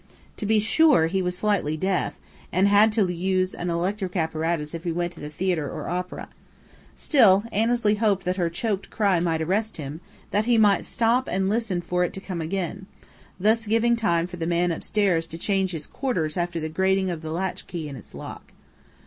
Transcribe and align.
To 0.37 0.47
be 0.47 0.57
sure, 0.57 1.05
he 1.05 1.21
was 1.21 1.37
slightly 1.37 1.77
deaf, 1.77 2.15
and 2.51 2.67
had 2.67 2.91
to 2.93 3.07
use 3.13 3.53
an 3.53 3.69
electric 3.69 4.15
apparatus 4.15 4.73
if 4.73 4.83
he 4.83 4.91
went 4.91 5.13
to 5.13 5.19
the 5.19 5.29
theatre 5.29 5.69
or 5.69 5.89
opera; 5.89 6.27
still, 6.95 7.43
Annesley 7.51 7.93
hoped 7.93 8.25
that 8.25 8.37
her 8.37 8.49
choked 8.49 8.89
cry 8.89 9.19
might 9.19 9.43
arrest 9.43 9.77
him, 9.77 10.01
that 10.31 10.45
he 10.45 10.57
might 10.57 10.87
stop 10.87 11.27
and 11.27 11.47
listen 11.49 11.81
for 11.81 12.03
it 12.03 12.13
to 12.13 12.19
come 12.19 12.41
again, 12.41 12.87
thus 13.39 13.67
giving 13.67 13.95
time 13.95 14.25
for 14.25 14.37
the 14.37 14.47
man 14.47 14.71
upstairs 14.71 15.27
to 15.27 15.37
change 15.37 15.69
his 15.69 15.85
quarters 15.85 16.35
after 16.35 16.59
the 16.59 16.67
grating 16.67 17.11
of 17.11 17.21
the 17.21 17.31
latchkey 17.31 17.87
in 17.87 17.95
its 17.95 18.15
lock. 18.15 18.53